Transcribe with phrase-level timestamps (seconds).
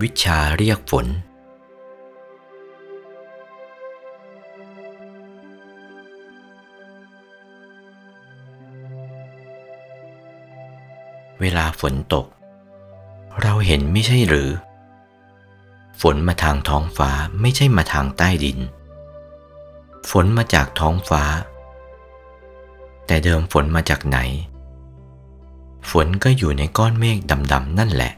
[0.00, 1.06] วิชาเรียกฝน
[11.40, 12.26] เวลาฝนตก
[13.42, 14.50] เราเห็นไม่ใช่หรือ
[16.00, 18.58] ฝนมาทางท้องฟ้าไม่ใช่มาทางใต้ดิน
[20.10, 21.22] ฝนมาจากท้องฟ้า
[23.06, 24.18] แต่เดิมฝนมาจากไหน
[25.90, 27.18] ฝนก็อยู่ในก้อนเมฆ
[27.52, 28.12] ดำๆนั่นแหละ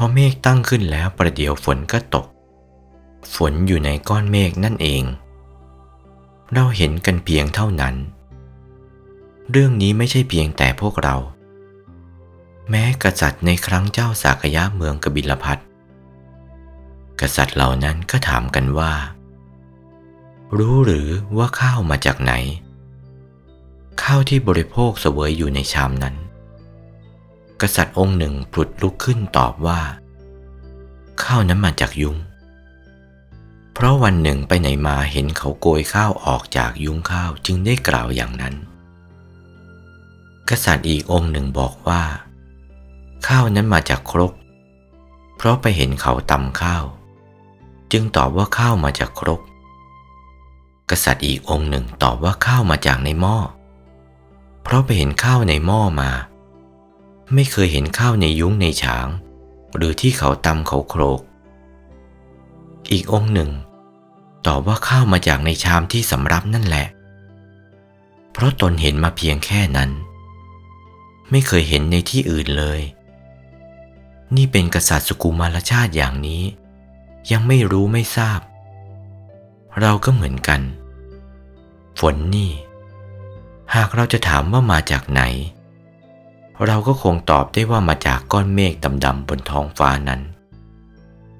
[0.00, 2.26] พอเมฆตั้งขึ้นแล้วประเดี๋ยวฝนก็ตก
[3.34, 5.02] ฝนอยู่ในก้อนเมฆนั่นเอง
[6.54, 7.94] เราเห็นกันเพียงเท่านั้น
[9.50, 11.16] เรื่องนี้ไม่ใช่เพียงแต่พวกเรา
[12.70, 15.58] แม้กษัตริย์ในครั้งเจ้าสากยะเมืองกบิลพัท
[17.20, 18.92] กษัตริย์เหล่านั้นก็ถามกันว่า
[20.58, 22.32] รู้หรือว่าข้าวมาจากไหน
[24.02, 26.16] ข้าวที่บริโภคเสวยอยู่ในชามนั้น
[27.62, 29.80] กษัตริย์องค์หนึ่งผุดลุกขึ้นตอบว่า
[31.22, 32.16] ข้าวนั้นมาจากยุง้ง
[33.74, 38.54] เพราะวันหนึ่งไปไหนมาเห็นเขาโกยข้าวออกจากยุ้งข้าวจึงได้กล่าวอย่างนั้น
[40.48, 42.02] กษัตริย์อีกองค์หนึ่งบอกว่า
[43.26, 44.32] ข้าวนั้นมาจากครก
[45.36, 46.84] เพราะไปเห็นเขาตำข้าว
[47.92, 49.40] จึงตอบว่าข้าวมาจากครก
[50.90, 53.36] กษัตริย์อีกองค์หนึ่งตอบว่าข้าวมาจากในหม้อ
[54.62, 56.10] เพราะไปเห็นข้าวในหม้อมา
[57.34, 59.08] ไม่เคยเห็นข้าวในยุ้งในฉาง
[59.76, 61.20] หรือที่เขาตำเขาโครก
[62.92, 63.50] อีกองค์หนึ่ง
[64.46, 66.86] ตอบว่าข้าวมาจากในชามที่สำรับนั่นแหละ
[68.32, 69.90] เพราะตนเห็นมาเพียงแค่นั้น
[71.30, 72.80] ไม่เคยเห็นในที่อื่นเลย
[74.36, 76.42] นี่เป็นกษัตริย์สุกุมารชาติอย่างนี้
[77.30, 78.40] ยังไม่รู้ไม่ทราบ
[79.80, 80.60] เราก็เหมือนกัน
[82.00, 82.52] ฝนนี่
[83.74, 85.22] หากเราจะถามว่ามาจากไหน
[86.66, 88.74] เราก็คงตอบได้ว่ามาจากก้อนเมฆ
[89.04, 90.20] ดำๆบนท้องฟ้านั้น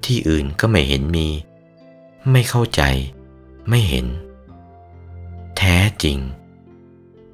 [0.03, 1.27] ที่อื่นก็ไม่เห็นมี
[2.31, 2.81] ไม่เข้าใจ
[3.69, 4.05] ไม่เห็น
[5.57, 6.17] แท้จริง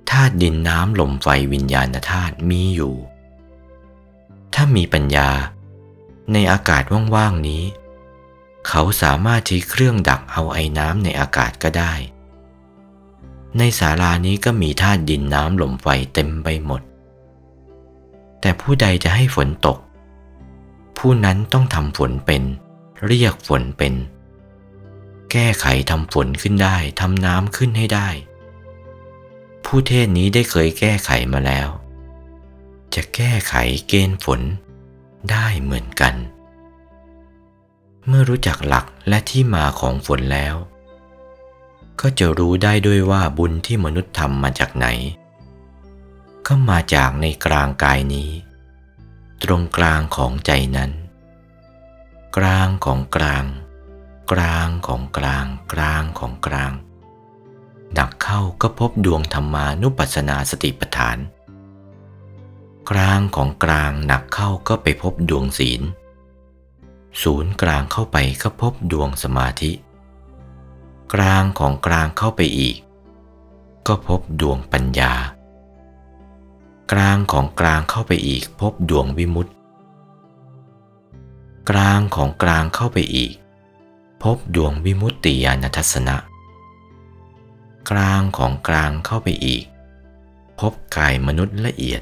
[0.09, 2.95] ธาตุดินน้ำลมไฟวิญญาณธาตุมีอยู่
[4.53, 5.29] ถ้ามีปัญญา
[6.33, 6.83] ในอากาศ
[7.15, 7.63] ว่างๆนี้
[8.67, 11.93] เขาสามารถใช้เครื่องดักเอาไอ้น้ำในอากาศก็ได้
[13.57, 16.81] ในศาลานี้ก็มีธาตุดินน้ำลมไฟเต็มไปหมด
[18.45, 19.77] แต่ผู้ใดจะให้ฝนตก
[20.97, 22.43] ผู้นั้นต้องทำฝนเป็น
[23.05, 23.93] เรียกฝนเป็น
[25.31, 28.09] แก้ไขทำฝนขึ้นได้ทำน้ำขึ้นให้ได้
[29.65, 31.67] ผู้เทศนี้ได้เคยแก้ไขมาแล้ว
[32.95, 33.53] จะแก้ไข
[33.87, 34.41] เกณฑ์ฝน
[35.31, 36.15] ได้เหมือนกัน
[38.07, 40.55] เมื่อรู้จักหลักและที่มาของฝนแล้ว
[42.01, 44.87] ก็จะรู้ได้ด้วยว่าบุญที่มนุษย์ทำมาจากไหน
[46.47, 48.31] ก็มาจากในกลางกายนี้
[49.43, 50.91] ตรงกลางของใจนั้น
[52.37, 53.45] กลางของกลาง
[54.31, 56.71] กลางของกลาง กลางของกลาง
[57.93, 61.17] หนักเข้าก็พบดวงธรรมานุปัสสนาสติปัฏฐาน
[62.89, 65.81] กลางของกลางหนักเข้าก็ไปพบดวงศีล
[67.21, 69.71] ศูนย์กลางเข้าไปก็พบดวงสมาธิ
[71.13, 72.77] กลางของกลางเข้าไปอีก
[73.87, 75.13] ก็พบดวงปัญญา
[76.93, 79.53] กลางของกลางเข้าไปอีกพบดวงวิมุตติ
[81.69, 83.33] กลางของกลางเข้าไปอีก
[84.23, 86.15] พบดวงวิมุตติญาณทัศนะ
[87.89, 89.63] กลางของกลางเข้าไปอีก
[90.59, 92.01] พบกายมนุษย์ละเอียด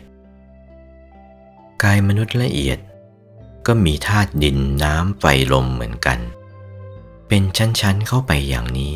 [1.83, 2.79] กายมนุษย์ละเอียด
[3.65, 6.19] ก็มีธาตุดินน้ำไฟลมเหมือนกัน
[7.27, 8.95] เป็นชั้นๆเข้าไปอย่างนี้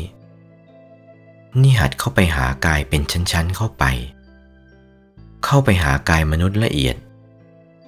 [1.60, 3.84] นี่หัดเข้าไปหากายเป็นชั้นๆเข้าไป
[5.50, 6.96] เข้าไปหากายมนุษย์ละเอียด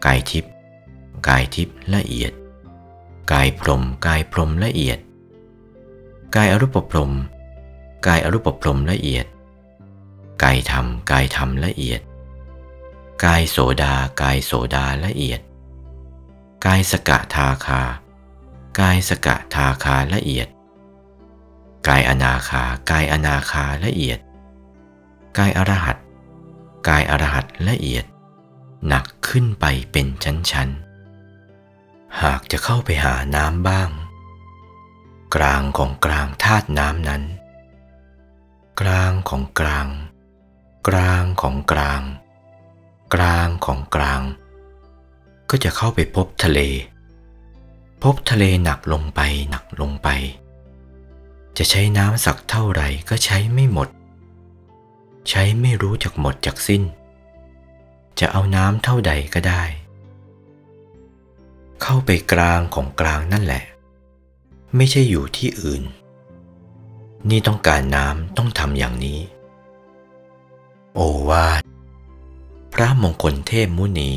[0.06, 0.52] กายทิพย์
[1.28, 2.32] กายทิพย์ละเอียด
[3.32, 4.98] กายพรมกายพรมละเอียด
[6.36, 7.12] กายอรูปพรม
[8.06, 9.26] กายอรูปพรมละเอียด
[10.42, 12.00] กายธรรมกายธรรมละเอียด
[13.24, 15.40] กายโสดากายโสดาละเอียด
[16.66, 17.82] กายสกะทาคา
[18.80, 20.48] กายสกะทาคาละเอียด
[21.88, 24.18] กายอนาคากายอนาคาละเอียด
[25.38, 25.96] กายอรหัต
[26.88, 28.04] กายอรหัตละเอียด
[28.86, 33.90] หนักขึ้นไปเป็นชั้นๆ หากจะเข้าไปหาน้ำบ้าง
[35.34, 37.22] กลางของกลางธาตุน้ำนั้น
[38.80, 39.88] กลางของกลาง
[40.88, 42.02] กลางของกลาง
[43.14, 44.22] กลางของกลาง
[45.50, 46.60] ก็จะเข้าไปพบทะเล
[48.02, 50.08] พบทะเลหนักลงไปหนักลงไป
[51.56, 53.88] จะใช้น้ำสักเท่าไหร่ก็ใช้ไม่หมด
[55.28, 56.82] ใช้ไม่รู้จักหมดจากสิ้น
[58.18, 59.62] จะเอาน้ำเท่าใดก็ได้
[61.82, 63.64] เข้าไปกลางของกลางนั่นแหละ
[64.76, 65.82] ไม่ใช่อยู่ที่อื่น
[67.30, 69.20] นี่ต้องการน้ำต้องทำอย่างนี้
[70.94, 71.62] โอวาท
[72.74, 74.12] พระมงคลเทพมุนี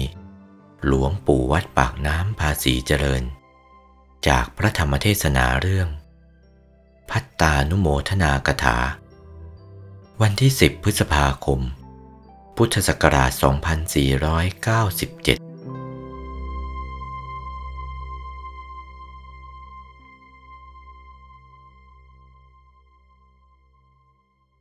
[0.85, 3.23] หลวงปู่วัดปากน้ำภาษีเจริญ
[4.27, 5.87] จากพระธรรมเทศนาเรื่อง
[7.09, 8.77] พัตตานุโมทนากถา
[10.21, 11.59] วันที่ 10 พฤษภาคม
[12.57, 13.31] พุทธศักราช
[14.79, 15.52] 2497